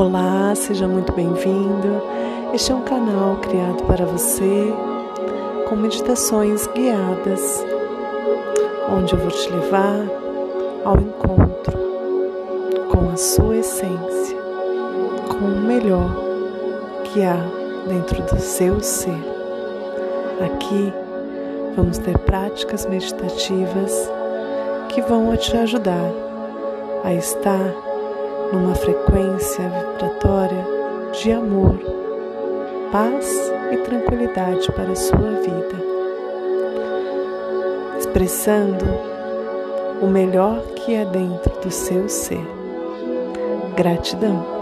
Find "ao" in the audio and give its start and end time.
10.84-11.00